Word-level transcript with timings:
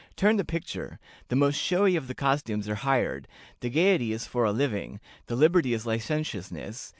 Turn 0.15 0.37
the 0.37 0.43
picture. 0.43 0.97
The 1.27 1.35
most 1.35 1.53
showy 1.57 1.95
of 1.95 2.07
the 2.07 2.15
costumes 2.15 2.67
are 2.67 2.73
hired; 2.73 3.27
the 3.59 3.69
gayety 3.69 4.13
is 4.13 4.25
for 4.25 4.45
a 4.45 4.51
living; 4.51 4.99
the 5.27 5.35
liberty 5.35 5.73
is 5.75 5.85
licentiousness. 5.85 6.89